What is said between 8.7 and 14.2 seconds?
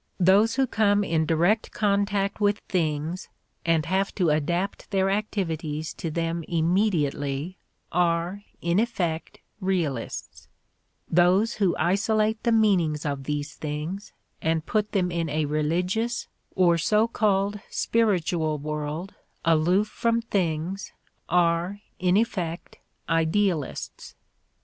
effect, realists; those who isolate the meanings of these things